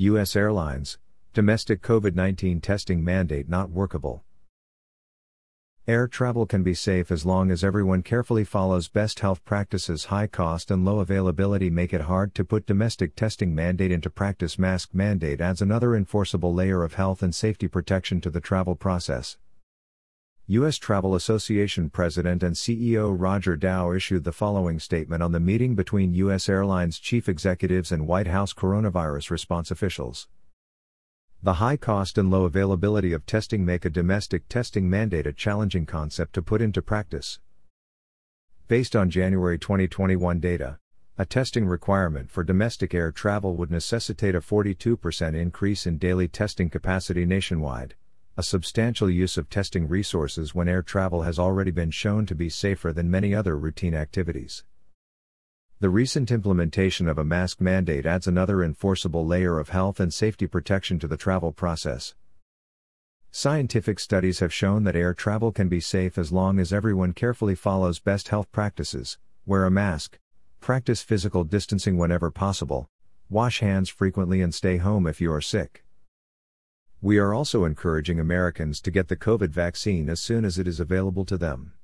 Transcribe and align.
U.S. 0.00 0.36
Airlines, 0.36 0.96
domestic 1.34 1.82
COVID 1.82 2.14
19 2.14 2.60
testing 2.60 3.02
mandate 3.02 3.48
not 3.48 3.70
workable. 3.70 4.22
Air 5.88 6.06
travel 6.06 6.46
can 6.46 6.62
be 6.62 6.72
safe 6.72 7.10
as 7.10 7.26
long 7.26 7.50
as 7.50 7.64
everyone 7.64 8.04
carefully 8.04 8.44
follows 8.44 8.86
best 8.86 9.18
health 9.18 9.44
practices. 9.44 10.04
High 10.04 10.28
cost 10.28 10.70
and 10.70 10.84
low 10.84 11.00
availability 11.00 11.68
make 11.68 11.92
it 11.92 12.02
hard 12.02 12.32
to 12.36 12.44
put 12.44 12.64
domestic 12.64 13.16
testing 13.16 13.52
mandate 13.56 13.90
into 13.90 14.08
practice. 14.08 14.56
Mask 14.56 14.90
mandate 14.92 15.40
adds 15.40 15.60
another 15.60 15.96
enforceable 15.96 16.54
layer 16.54 16.84
of 16.84 16.94
health 16.94 17.20
and 17.20 17.34
safety 17.34 17.66
protection 17.66 18.20
to 18.20 18.30
the 18.30 18.40
travel 18.40 18.76
process. 18.76 19.36
U.S. 20.50 20.78
Travel 20.78 21.14
Association 21.14 21.90
President 21.90 22.42
and 22.42 22.54
CEO 22.54 23.14
Roger 23.14 23.54
Dow 23.54 23.92
issued 23.92 24.24
the 24.24 24.32
following 24.32 24.80
statement 24.80 25.22
on 25.22 25.32
the 25.32 25.38
meeting 25.38 25.74
between 25.74 26.14
U.S. 26.14 26.48
Airlines 26.48 26.98
chief 26.98 27.28
executives 27.28 27.92
and 27.92 28.06
White 28.06 28.28
House 28.28 28.54
coronavirus 28.54 29.30
response 29.30 29.70
officials. 29.70 30.26
The 31.42 31.60
high 31.60 31.76
cost 31.76 32.16
and 32.16 32.30
low 32.30 32.44
availability 32.44 33.12
of 33.12 33.26
testing 33.26 33.62
make 33.62 33.84
a 33.84 33.90
domestic 33.90 34.48
testing 34.48 34.88
mandate 34.88 35.26
a 35.26 35.34
challenging 35.34 35.84
concept 35.84 36.32
to 36.32 36.40
put 36.40 36.62
into 36.62 36.80
practice. 36.80 37.40
Based 38.68 38.96
on 38.96 39.10
January 39.10 39.58
2021 39.58 40.40
data, 40.40 40.78
a 41.18 41.26
testing 41.26 41.66
requirement 41.66 42.30
for 42.30 42.42
domestic 42.42 42.94
air 42.94 43.12
travel 43.12 43.54
would 43.56 43.70
necessitate 43.70 44.34
a 44.34 44.40
42% 44.40 45.34
increase 45.34 45.86
in 45.86 45.98
daily 45.98 46.26
testing 46.26 46.70
capacity 46.70 47.26
nationwide, 47.26 47.96
a 48.38 48.42
substantial 48.44 49.10
use 49.10 49.36
of 49.36 49.50
testing 49.50 49.88
resources 49.88 50.54
when 50.54 50.68
air 50.68 50.80
travel 50.80 51.22
has 51.22 51.40
already 51.40 51.72
been 51.72 51.90
shown 51.90 52.24
to 52.24 52.36
be 52.36 52.48
safer 52.48 52.92
than 52.92 53.10
many 53.10 53.34
other 53.34 53.58
routine 53.58 53.94
activities. 53.94 54.62
The 55.80 55.90
recent 55.90 56.30
implementation 56.30 57.08
of 57.08 57.18
a 57.18 57.24
mask 57.24 57.60
mandate 57.60 58.06
adds 58.06 58.28
another 58.28 58.62
enforceable 58.62 59.26
layer 59.26 59.58
of 59.58 59.70
health 59.70 59.98
and 59.98 60.14
safety 60.14 60.46
protection 60.46 61.00
to 61.00 61.08
the 61.08 61.16
travel 61.16 61.50
process. 61.50 62.14
Scientific 63.32 63.98
studies 63.98 64.38
have 64.38 64.54
shown 64.54 64.84
that 64.84 64.94
air 64.94 65.14
travel 65.14 65.50
can 65.50 65.68
be 65.68 65.80
safe 65.80 66.16
as 66.16 66.30
long 66.30 66.60
as 66.60 66.72
everyone 66.72 67.14
carefully 67.14 67.56
follows 67.56 67.98
best 67.98 68.28
health 68.28 68.52
practices, 68.52 69.18
wear 69.46 69.64
a 69.64 69.70
mask, 69.70 70.16
practice 70.60 71.02
physical 71.02 71.42
distancing 71.42 71.96
whenever 71.96 72.30
possible, 72.30 72.88
wash 73.28 73.58
hands 73.58 73.88
frequently, 73.88 74.40
and 74.40 74.54
stay 74.54 74.76
home 74.76 75.08
if 75.08 75.20
you 75.20 75.32
are 75.32 75.40
sick. 75.40 75.82
We 77.00 77.18
are 77.18 77.32
also 77.32 77.64
encouraging 77.64 78.18
Americans 78.18 78.80
to 78.80 78.90
get 78.90 79.06
the 79.06 79.16
COVID 79.16 79.50
vaccine 79.50 80.10
as 80.10 80.18
soon 80.18 80.44
as 80.44 80.58
it 80.58 80.66
is 80.66 80.80
available 80.80 81.24
to 81.26 81.38
them. 81.38 81.74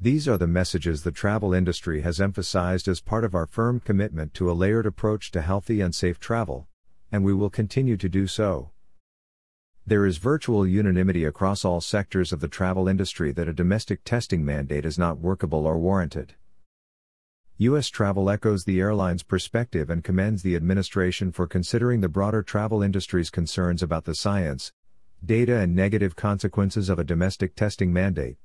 These 0.00 0.26
are 0.26 0.36
the 0.36 0.48
messages 0.48 1.04
the 1.04 1.12
travel 1.12 1.54
industry 1.54 2.00
has 2.00 2.20
emphasized 2.20 2.88
as 2.88 3.00
part 3.00 3.22
of 3.22 3.36
our 3.36 3.46
firm 3.46 3.78
commitment 3.78 4.34
to 4.34 4.50
a 4.50 4.54
layered 4.54 4.86
approach 4.86 5.30
to 5.30 5.40
healthy 5.40 5.80
and 5.80 5.94
safe 5.94 6.18
travel, 6.18 6.66
and 7.12 7.22
we 7.22 7.32
will 7.32 7.48
continue 7.48 7.96
to 7.96 8.08
do 8.08 8.26
so. 8.26 8.72
There 9.86 10.04
is 10.04 10.18
virtual 10.18 10.66
unanimity 10.66 11.24
across 11.24 11.64
all 11.64 11.80
sectors 11.80 12.32
of 12.32 12.40
the 12.40 12.48
travel 12.48 12.88
industry 12.88 13.30
that 13.30 13.46
a 13.46 13.52
domestic 13.52 14.02
testing 14.02 14.44
mandate 14.44 14.84
is 14.84 14.98
not 14.98 15.20
workable 15.20 15.64
or 15.64 15.78
warranted. 15.78 16.34
U.S. 17.62 17.90
Travel 17.90 18.28
echoes 18.28 18.64
the 18.64 18.80
airline's 18.80 19.22
perspective 19.22 19.88
and 19.88 20.02
commends 20.02 20.42
the 20.42 20.56
administration 20.56 21.30
for 21.30 21.46
considering 21.46 22.00
the 22.00 22.08
broader 22.08 22.42
travel 22.42 22.82
industry's 22.82 23.30
concerns 23.30 23.84
about 23.84 24.04
the 24.04 24.16
science, 24.16 24.72
data, 25.24 25.58
and 25.58 25.72
negative 25.72 26.16
consequences 26.16 26.88
of 26.88 26.98
a 26.98 27.04
domestic 27.04 27.54
testing 27.54 27.92
mandate. 27.92 28.36